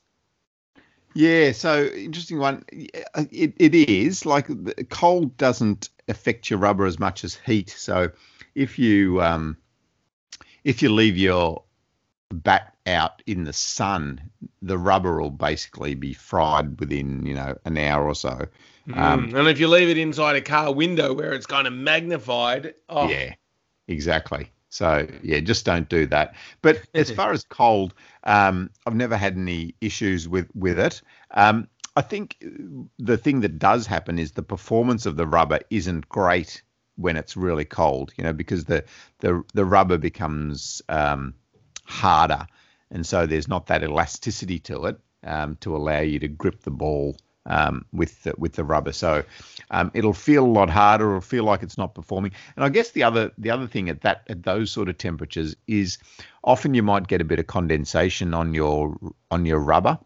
[1.14, 2.64] Yeah, so interesting one.
[2.70, 4.48] It, it is like
[4.88, 7.70] cold doesn't affect your rubber as much as heat.
[7.70, 8.10] So
[8.54, 9.56] if you um,
[10.64, 11.64] if you leave your
[12.30, 14.20] bat out in the sun,
[14.62, 18.46] the rubber will basically be fried within you know an hour or so.
[18.94, 21.72] Um, mm, and if you leave it inside a car window where it's kind of
[21.74, 23.08] magnified, oh.
[23.08, 23.34] yeah,
[23.86, 24.50] exactly.
[24.70, 26.34] So yeah, just don't do that.
[26.62, 31.02] But as far as cold, um, I've never had any issues with with it.
[31.32, 32.42] Um, I think
[32.98, 36.62] the thing that does happen is the performance of the rubber isn't great
[36.96, 38.12] when it's really cold.
[38.16, 38.84] You know, because the
[39.20, 41.34] the the rubber becomes um,
[41.84, 42.46] harder,
[42.90, 46.70] and so there's not that elasticity to it um, to allow you to grip the
[46.70, 48.92] ball um, with the, with the rubber.
[48.92, 49.24] So
[49.70, 51.08] um, it'll feel a lot harder.
[51.08, 52.32] It'll feel like it's not performing.
[52.56, 55.56] And I guess the other the other thing at that at those sort of temperatures
[55.66, 55.98] is
[56.44, 58.96] often you might get a bit of condensation on your
[59.30, 59.98] on your rubber,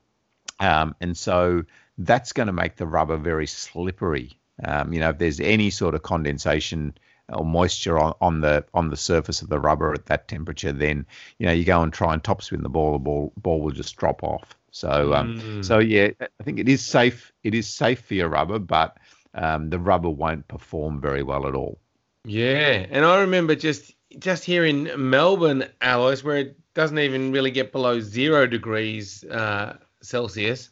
[0.60, 1.64] um, and so
[1.98, 4.32] that's going to make the rubber very slippery.
[4.64, 6.94] Um, you know, if there's any sort of condensation
[7.32, 11.06] or moisture on, on the on the surface of the rubber at that temperature, then
[11.38, 13.96] you know you go and try and topspin the ball, the ball ball will just
[13.96, 14.56] drop off.
[14.70, 15.64] So um, mm.
[15.64, 17.32] so yeah, I think it is safe.
[17.42, 18.98] It is safe for your rubber, but
[19.34, 21.78] um, the rubber won't perform very well at all.
[22.24, 27.50] Yeah, and I remember just just here in Melbourne, Alois, where it doesn't even really
[27.50, 30.70] get below zero degrees uh, Celsius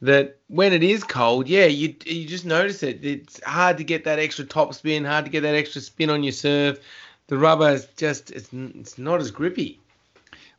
[0.00, 3.04] that when it is cold, yeah, you you just notice it.
[3.04, 6.22] It's hard to get that extra top spin, hard to get that extra spin on
[6.22, 6.80] your serve.
[7.26, 9.80] the rubber is just it's, it's not as grippy.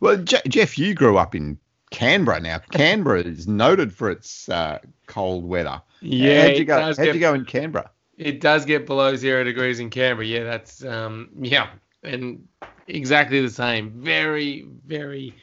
[0.01, 1.57] Well, Je- Jeff, you grew up in
[1.91, 2.39] Canberra.
[2.39, 5.81] Now, Canberra is noted for its uh, cold weather.
[6.01, 6.81] Yeah, how'd you go?
[6.81, 7.89] How'd get- you go in Canberra?
[8.17, 10.25] It does get below zero degrees in Canberra.
[10.25, 11.69] Yeah, that's um, yeah,
[12.03, 12.45] and
[12.87, 13.91] exactly the same.
[13.91, 15.33] Very, very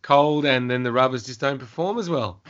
[0.00, 2.42] cold, and then the rubbers just don't perform as well.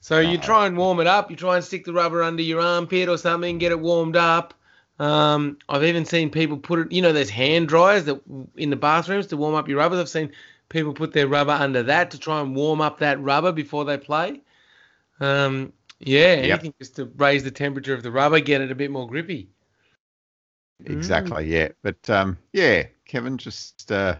[0.00, 1.30] So you try and warm it up.
[1.30, 4.54] You try and stick the rubber under your armpit or something, get it warmed up.
[4.98, 6.92] Um, I've even seen people put it.
[6.92, 8.20] You know, there's hand dryers that
[8.56, 9.98] in the bathrooms to warm up your rubbers.
[9.98, 10.32] I've seen
[10.68, 13.98] people put their rubber under that to try and warm up that rubber before they
[13.98, 14.40] play.
[15.20, 16.60] Um, yeah, Yep.
[16.60, 19.50] anything just to raise the temperature of the rubber, get it a bit more grippy.
[20.82, 20.92] Mm.
[20.92, 21.46] Exactly.
[21.46, 24.16] Yeah, but um, yeah, Kevin, just uh,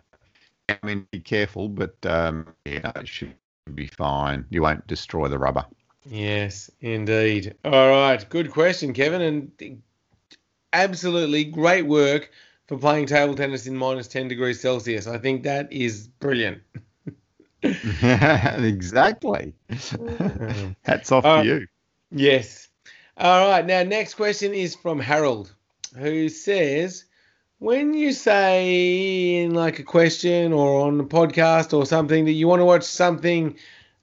[0.68, 3.34] I mean, be careful, but um, yeah, it should
[3.74, 4.44] be fine.
[4.50, 5.64] You won't destroy the rubber.
[6.06, 7.54] Yes, indeed.
[7.64, 9.82] All right, good question, Kevin, and
[10.72, 12.30] absolutely great work
[12.66, 15.06] for playing table tennis in minus 10 degrees Celsius.
[15.06, 16.62] I think that is brilliant.
[17.62, 19.54] exactly.
[20.82, 21.66] Hats off Uh, to you.
[22.10, 22.68] Yes.
[23.16, 25.54] All right, now next question is from Harold,
[25.98, 27.04] who says,
[27.60, 32.48] when you say in like a question or on a podcast or something that you
[32.48, 33.54] want to watch something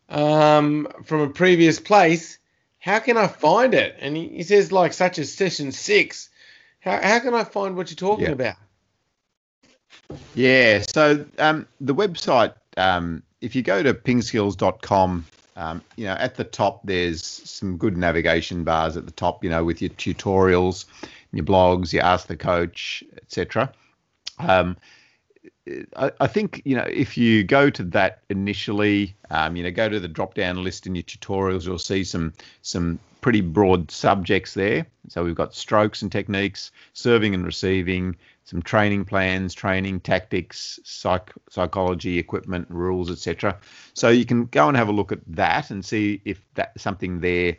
[0.10, 2.38] um, from a previous place,
[2.80, 3.98] how can I find it?
[4.00, 6.30] And he, he says like such as session six.
[6.80, 8.32] How, how can I find what you're talking Yeah.
[8.32, 8.56] about?
[10.36, 10.84] Yeah.
[10.88, 16.44] So um, the website, um, if you go to pingskills.com, um, you know, at the
[16.44, 19.44] top there's some good navigation bars at the top.
[19.44, 20.86] You know, with your tutorials,
[21.38, 23.72] your blogs, you ask the coach, etc.
[24.40, 24.78] Um,
[25.96, 29.90] I, I think you know if you go to that initially, um, you know, go
[29.90, 34.54] to the drop down list in your tutorials, you'll see some some pretty broad subjects
[34.54, 34.86] there.
[35.10, 41.32] So we've got strokes and techniques, serving and receiving, some training plans, training tactics, psych,
[41.50, 43.58] psychology, equipment, rules, etc.
[43.94, 47.20] So you can go and have a look at that and see if that something
[47.20, 47.58] there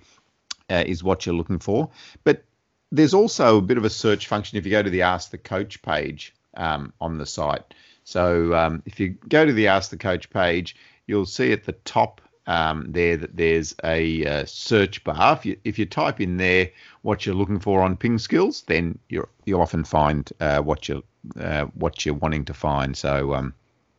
[0.71, 1.91] uh, is what you're looking for.
[2.25, 2.45] But
[2.91, 5.39] there's also a bit of a search function if you go to the Ask the
[5.39, 7.75] Coach page um, on the site.
[8.05, 11.73] So um, if you go to the Ask the Coach page, you'll see at the
[11.73, 15.35] top um, there that there's a uh, search bar.
[15.35, 16.71] If you if you type in there
[17.03, 21.05] what you're looking for on PingSkills, then you you'll often find uh, what you
[21.39, 22.97] uh, what you're wanting to find.
[22.97, 23.53] So um,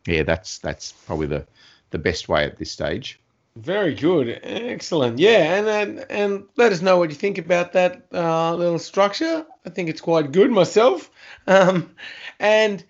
[0.06, 1.46] yeah, that's that's probably the
[1.90, 3.20] the best way at this stage.
[3.56, 5.18] Very good, excellent.
[5.18, 9.44] Yeah, and and, and let us know what you think about that uh, little structure.
[9.66, 11.10] I think it's quite good myself.
[11.46, 11.96] Um,
[12.38, 12.84] and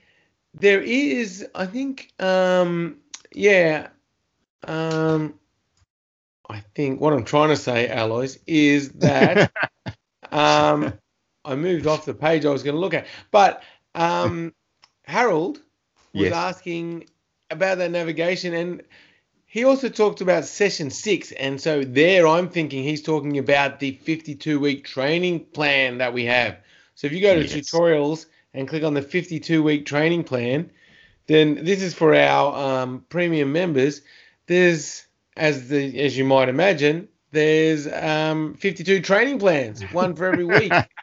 [0.54, 2.98] there is, I think, um,
[3.32, 3.88] yeah,
[4.66, 5.34] um,
[6.48, 9.50] I think what I'm trying to say, Alois, is that
[10.32, 10.92] um,
[11.44, 13.62] I moved off the page I was going to look at, but
[13.94, 14.52] um,
[15.04, 15.60] Harold
[16.12, 16.34] was Yes.
[16.34, 17.08] asking
[17.50, 18.82] about that navigation and
[19.52, 23.90] he also talked about session six and so there i'm thinking he's talking about the
[23.90, 26.56] 52 week training plan that we have.
[26.94, 27.52] So if you go to Yes.
[27.60, 30.70] tutorials and click on the 52 week training plan
[31.26, 34.02] then this is for our um, premium members.
[34.46, 40.44] There's as the as you might imagine there's um, 52 training plans one for every
[40.44, 40.74] week.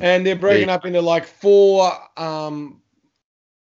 [0.00, 2.82] And they're broken up into like four um,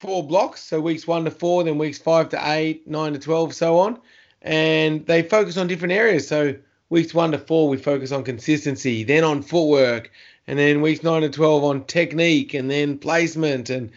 [0.04, 0.62] four blocks.
[0.62, 4.00] So weeks one to four, then weeks five to eight, nine to twelve, so on.
[4.42, 6.28] And they focus on different areas.
[6.28, 6.56] So
[6.90, 10.12] weeks one to four, we focus on consistency, then on footwork,
[10.46, 13.70] and then weeks nine to twelve on technique, and then placement.
[13.70, 13.92] And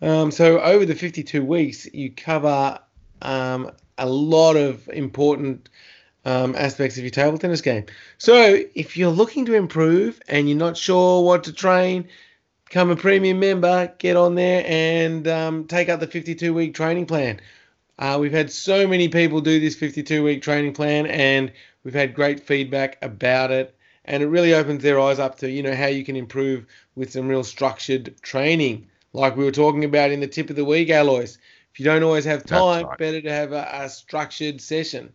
[0.00, 2.78] um, so over the fifty-two weeks, you cover
[3.20, 5.68] um, a lot of important
[6.24, 7.84] um, aspects of your table tennis game.
[8.16, 12.08] So if you're looking to improve and you're not sure what to train,
[12.70, 17.04] become a premium member, get on there and um, take up the 52 week training
[17.04, 17.40] plan.
[17.98, 21.52] Uh, we've had so many people do this 52 week training plan and
[21.82, 23.74] we've had great feedback about it.
[24.04, 26.64] And it really opens their eyes up to, you know, how you can improve
[26.94, 30.64] with some real structured training, like we were talking about in the tip of the
[30.64, 31.38] week, Alois.
[31.72, 32.98] If you don't always have time, right.
[32.98, 35.12] better to have a, a structured session.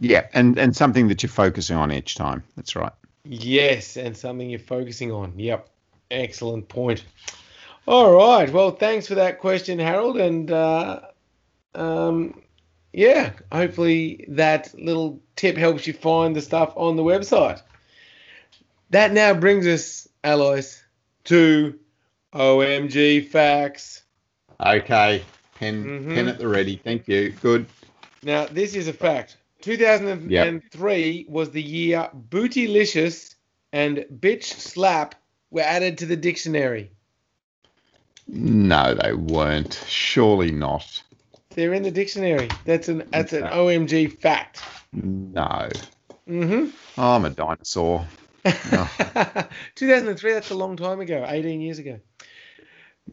[0.00, 2.42] Yeah, and and something that you're focusing on each time.
[2.56, 2.92] That's right.
[3.24, 5.38] Yes, and something you're focusing on.
[5.38, 5.70] Yep.
[6.10, 7.04] Excellent point.
[7.86, 8.50] All right.
[8.52, 10.16] Well, thanks for that question, Harold.
[10.16, 11.00] And uh,
[11.74, 12.40] um,
[12.92, 17.62] yeah, hopefully that little tip helps you find the stuff on the website.
[18.90, 20.82] That now brings us, Alois,
[21.24, 21.78] to
[22.32, 24.02] OMG facts.
[24.64, 25.22] Okay,
[25.56, 26.14] pen Mhm.
[26.14, 26.76] pen at the ready.
[26.82, 27.30] Thank you.
[27.42, 27.66] Good.
[28.22, 29.36] Now, this is a fact.
[29.60, 33.34] 2003 was the year Bootylicious
[33.72, 35.14] and Bitch Slap
[35.50, 36.90] were added to the dictionary.
[38.28, 39.74] No, they weren't.
[39.86, 41.02] Surely not.
[41.50, 42.48] They're in the dictionary.
[42.64, 43.50] That's an that's an No.
[43.66, 44.62] OMG fact.
[44.92, 45.68] No.
[46.28, 47.00] Mm-hmm.
[47.00, 48.06] I'm a dinosaur.
[48.44, 51.98] 2003, that's a long time ago, 18 years ago.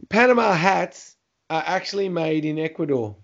[0.08, 1.16] Panama hats
[1.50, 3.16] are actually made in Ecuador.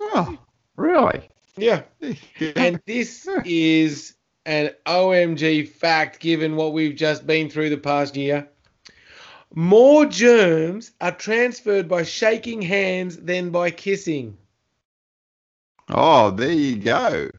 [0.00, 0.38] Oh,
[0.76, 1.28] really?
[1.56, 1.82] Yeah.
[2.56, 4.14] And this is
[4.46, 8.48] an OMG fact given what we've just been through the past year.
[9.54, 14.36] More germs are transferred by shaking hands than by kissing.
[15.88, 17.30] Oh, there you go.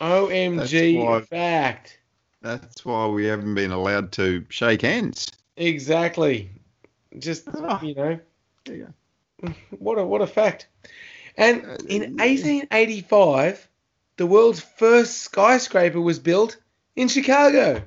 [0.00, 1.98] OMG That's why- fact.
[2.40, 5.30] That's why we haven't been allowed to shake hands.
[5.56, 6.50] Exactly.
[7.18, 7.80] Just Ah.
[7.82, 8.18] you know,
[8.66, 8.94] There you
[9.78, 10.66] what a what a fact.
[11.36, 13.68] And Uh, in 1885,
[14.16, 16.56] the world's first skyscraper was built
[16.96, 17.82] in Chicago.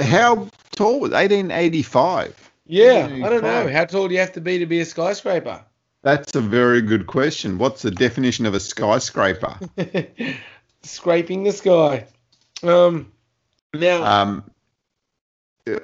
[0.00, 2.50] How tall was 1885?
[2.66, 3.68] Yeah, I don't know.
[3.68, 5.64] How tall do you have to be to be a skyscraper?
[6.02, 7.58] That's a very good question.
[7.58, 9.58] What's the definition of a skyscraper?
[10.82, 12.06] Scraping the sky.
[12.62, 13.12] Um,
[13.74, 14.44] now, Um,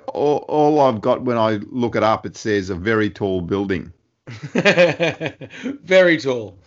[0.09, 3.93] all, all I've got when I look it up, it says a very tall building.
[4.27, 6.59] very tall.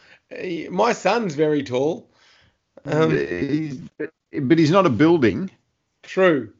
[0.70, 2.10] My son's very tall.
[2.86, 3.78] Um, He's-
[4.34, 5.52] but, he's not a building.
[6.04, 6.54] true.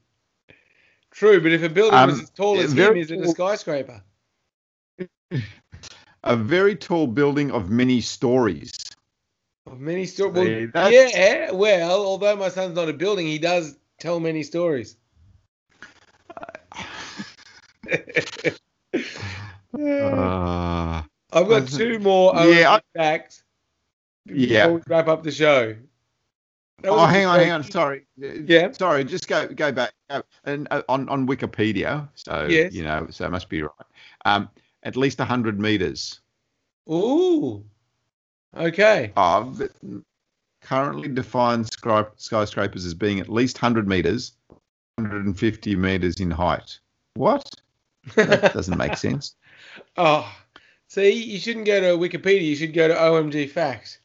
[1.12, 4.02] True, but if a building was Um, as tall as him, is it a skyscraper?
[6.24, 8.72] A very tall building of many stories.
[9.66, 10.72] Of many stories.
[10.72, 14.96] Well, yeah, well, although my son's not a building, he does tell many stories.
[19.74, 21.02] Uh,
[21.34, 23.44] I've got two more Yeah, OMG facts
[24.26, 24.78] Yeah.
[24.88, 25.76] wrap up the show.
[26.84, 27.64] Oh, hang on, hang on.
[27.64, 28.06] Sorry.
[28.18, 28.72] Yeah.
[28.72, 29.04] Sorry.
[29.04, 29.94] Just go go back.
[30.46, 32.74] And uh, on on Wikipedia, so Yes.
[32.74, 33.72] you know, so it must be right.
[34.26, 34.50] Um,
[34.84, 36.22] at least hundred meters.
[36.90, 37.64] Ooh.
[38.58, 39.12] Okay.
[39.16, 39.72] But
[40.62, 44.34] currently defined sky, skyscrapers as being at least hundred meters,
[44.96, 46.80] 150 meters in height.
[47.14, 47.50] What?
[48.16, 49.36] That doesn't make sense.
[49.98, 50.32] oh,
[50.88, 52.42] see, you shouldn't go to Wikipedia.
[52.44, 54.00] You should go to OMG Facts.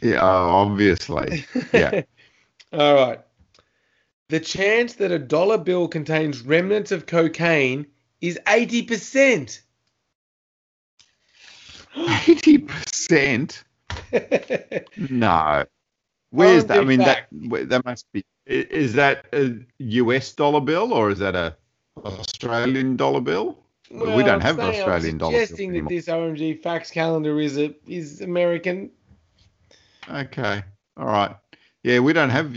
[0.00, 1.44] Yeah, obviously.
[1.72, 2.02] Yeah.
[2.72, 3.20] All right.
[4.28, 7.86] The chance that a dollar bill contains remnants of cocaine
[8.20, 9.60] is 80%.
[12.28, 13.64] Eighty percent.
[15.10, 15.64] No.
[16.30, 16.80] Where's that?
[16.80, 17.68] I mean, that fact.
[17.70, 18.24] that must be.
[18.46, 21.56] Is that a US dollar bill or is that a
[22.04, 23.58] Australian dollar bill?
[23.90, 25.88] we don't I'm have an saying- Australian I'm dollar bill suggesting that anymore.
[25.90, 28.90] this OMG Facts calendar is a is American.
[30.08, 30.62] Okay.
[30.96, 31.36] All right.
[31.82, 32.56] Yeah, we don't have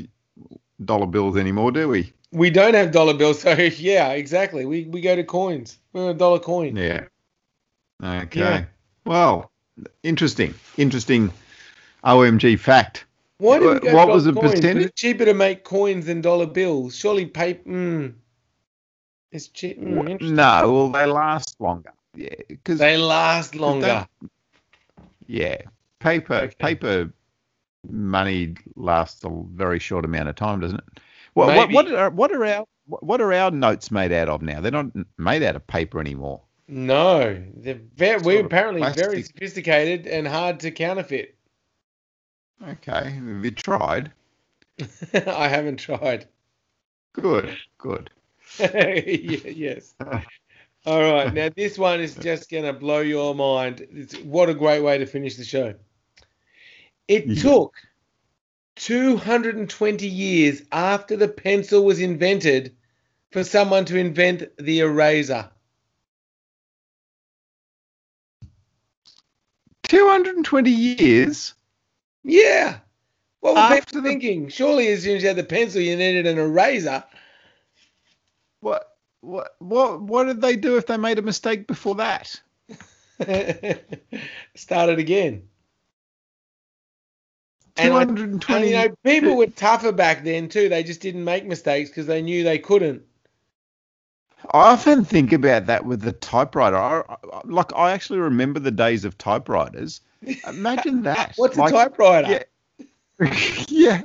[0.85, 2.13] dollar bills anymore, do we?
[2.31, 4.65] We don't have dollar bills, so yeah, exactly.
[4.65, 5.79] We we go to coins.
[5.93, 6.75] We're a dollar coin.
[6.75, 7.05] Yeah.
[8.03, 8.39] Okay.
[8.39, 8.65] Yeah.
[9.05, 9.51] Well,
[10.03, 10.53] interesting.
[10.77, 11.31] Interesting
[12.03, 13.05] OMG fact.
[13.39, 14.51] Why do we what was the coins?
[14.59, 14.85] percentage?
[14.85, 16.95] It's cheaper to make coins than dollar bills.
[16.95, 17.69] Surely paper.
[17.69, 18.13] Mm,
[19.31, 19.79] it's cheap.
[19.79, 21.93] Mm, no, well, they last longer.
[22.15, 24.07] Yeah, because They last longer.
[25.27, 25.61] yeah,
[25.99, 26.55] paper Okay.
[26.59, 27.11] paper
[27.87, 30.99] money lasts a very short amount of time, doesn't it?
[31.33, 34.61] What what what are, what are our what are our notes made out of now?
[34.61, 36.41] They're not made out of paper anymore.
[36.67, 41.35] No, they're very, we're apparently very sophisticated and hard to counterfeit.
[42.67, 44.11] Okay, have you tried?
[45.13, 46.27] I haven't tried.
[47.13, 48.09] Good, good.
[48.59, 49.95] Yes.
[50.85, 51.33] All right.
[51.33, 53.87] Now this one is just gonna blow your mind.
[53.93, 55.73] It's, what a great way to finish the show.
[57.09, 57.41] It Yeah.
[57.41, 57.73] took
[58.75, 62.75] 220 years after the pencil was invented
[63.31, 65.49] for someone to invent the eraser.
[69.83, 71.53] 220 years.
[72.23, 72.79] Yeah.
[73.39, 74.49] What were After people the- thinking?
[74.49, 77.03] Surely, as soon as you had the pencil, you needed an eraser.
[78.61, 78.85] What
[79.21, 82.39] what what what did they do if they made a mistake before that?
[84.55, 85.47] Start it again.
[87.79, 88.01] And, I-
[88.55, 90.69] and you know, people were tougher back then too.
[90.69, 93.03] They just didn't make mistakes because they knew they couldn't.
[94.51, 96.77] I often think about that with the typewriter.
[96.77, 100.01] I, I- like I actually remember the days of typewriters.
[100.47, 101.33] Imagine that.
[101.35, 102.45] What's like, a typewriter?
[103.19, 103.33] Yeah.
[103.67, 104.01] yeah.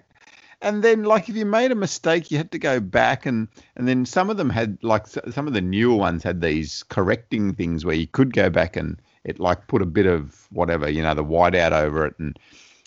[0.61, 3.87] And then, like, if you made a mistake, you had to go back, and and
[3.87, 7.85] then some of them had, like, some of the newer ones had these correcting things
[7.85, 11.12] where you could go back and it, like, put a bit of whatever, you know,
[11.14, 12.39] the whiteout over it, and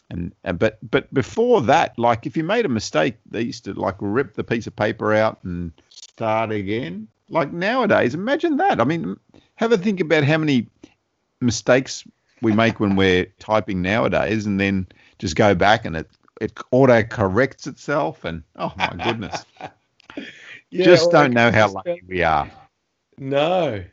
[0.10, 3.74] and, and but but before that, like, if you made a mistake, they used to
[3.74, 7.08] like rip the piece of paper out and start again.
[7.30, 8.80] Like nowadays, imagine that.
[8.80, 9.20] I mean,
[9.56, 10.68] have a think about how many
[11.42, 12.06] mistakes
[12.42, 14.88] we make when we're typing nowadays, and then
[15.20, 19.46] just go back and it it auto corrects itself, and oh my goodness,
[20.70, 22.50] Yeah, just don't know how lucky we are.
[23.18, 23.84] No,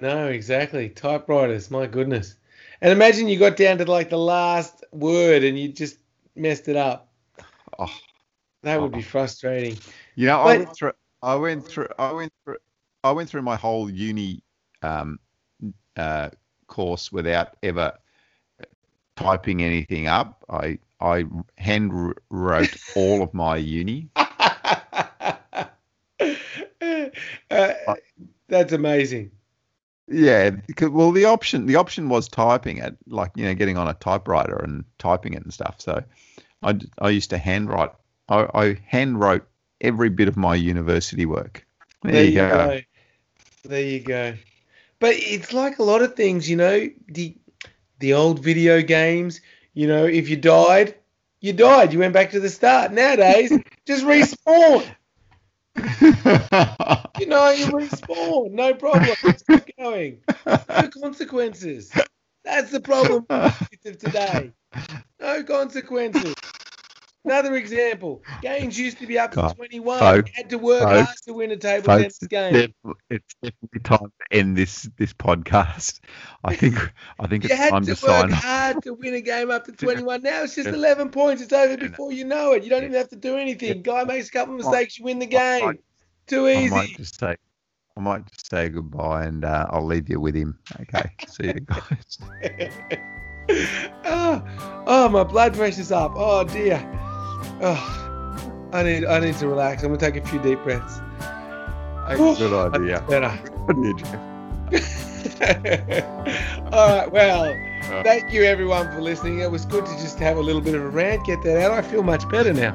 [0.00, 0.88] no, exactly.
[0.88, 2.36] Typewriters, my goodness.
[2.80, 5.98] And imagine you got down to like the last word and you just
[6.36, 7.12] messed it up.
[7.78, 7.92] Oh.
[8.62, 8.96] That would Oh.
[8.96, 9.78] be frustrating.
[10.16, 12.56] You know, I went through, I went through, I went through,
[13.04, 14.42] I went through my whole uni
[14.82, 15.18] um,
[15.96, 16.30] uh,
[16.66, 17.92] course without ever
[19.16, 20.44] typing anything up.
[20.48, 21.24] I I
[21.56, 24.08] hand wrote all of my uni.
[27.50, 27.72] Uh,
[28.48, 29.30] that's amazing.
[30.10, 30.50] Yeah,
[30.80, 34.56] well, the option the option was typing it, like you know, getting on a typewriter
[34.56, 35.76] and typing it and stuff.
[35.78, 36.02] So,
[36.62, 37.90] I, I used to handwrite.
[38.28, 39.46] I, I hand wrote
[39.80, 41.66] every bit of my university work.
[42.02, 42.80] There, you go.
[43.64, 44.34] There you go.
[45.00, 47.36] But it's like a lot of things, you know, the
[47.98, 49.40] the old video games,
[49.74, 50.94] you know, if you died,
[51.40, 51.92] you died.
[51.92, 52.92] You went back to the start.
[52.92, 53.52] Nowadays,
[53.86, 54.86] just respawn.
[57.18, 58.52] You know, you respawn.
[58.52, 59.16] No problem.
[59.48, 60.20] Keep going.
[60.46, 61.92] No consequences.
[62.44, 64.52] That's the problem of today.
[65.20, 66.34] No consequences.
[67.24, 68.22] Another example.
[68.40, 69.98] Games used to be up to 21.
[69.98, 72.72] folks, you had to work folks, hard to win a table folks, tennis game.
[73.10, 76.00] It's definitely time to end this this podcast.
[76.44, 76.76] I think
[77.18, 78.30] I think You it's had time to to work off.
[78.30, 80.22] hard to win a game up to 21.
[80.22, 81.42] Now it's just 11 points.
[81.42, 82.62] It's over before you know it.
[82.62, 83.82] You don't even have to do anything.
[83.82, 85.78] Guy makes a couple of oh, mistakes, you win the I game.
[86.28, 87.36] Too I might just say
[87.96, 90.58] I might just say goodbye and uh, I'll leave you with him.
[90.80, 92.18] Okay, see you guys.
[94.04, 94.42] oh,
[94.86, 96.12] oh, my blood pressure's up.
[96.14, 96.78] Oh dear.
[97.60, 99.82] Oh, I need I need to relax.
[99.82, 101.00] I'm gonna take a few deep breaths.
[102.38, 103.04] Good idea.
[103.08, 103.38] Better.
[103.66, 104.28] Good idea.
[106.72, 107.12] All right.
[107.12, 107.44] Well,
[107.88, 108.02] Uh.
[108.02, 109.40] thank you everyone for listening.
[109.40, 111.72] It was good to just have a little bit of a rant, get that out.
[111.72, 112.72] I feel much better now.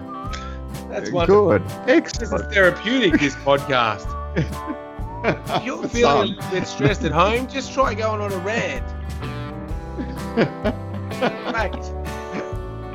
[0.93, 1.49] That's wonderful.
[1.49, 1.67] Good.
[1.87, 2.53] This is Excellent.
[2.53, 3.19] therapeutic.
[3.19, 4.07] This podcast.
[5.25, 8.83] If you're feeling a little bit stressed at home, just try going on a rant.
[11.53, 12.93] Mate.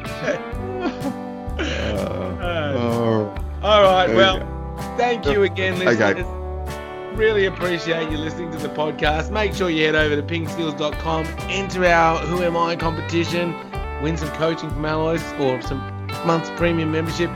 [1.58, 4.04] Uh, oh, All right.
[4.10, 4.14] Okay.
[4.14, 5.86] Well, thank you again, Okay.
[5.86, 7.18] listeners.
[7.18, 9.30] Really appreciate you listening to the podcast.
[9.30, 13.54] Make sure you head over to pingskills.com, enter our Who Am I competition,
[14.02, 15.78] win some coaching from Alois or some
[16.26, 17.30] month's premium membership.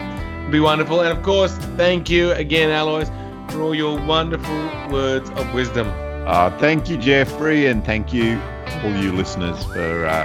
[0.51, 1.01] Be wonderful.
[1.01, 3.07] And of course, thank you again, Alois,
[3.51, 4.55] for all your wonderful
[4.91, 5.89] words of wisdom.
[6.27, 8.41] Uh, thank you, Jeffrey, and thank you,
[8.85, 10.25] all you listeners, for uh,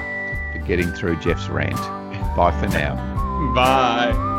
[0.53, 1.75] for getting through Jeff's rant.
[2.35, 2.95] Bye for now.
[3.55, 4.36] Bye.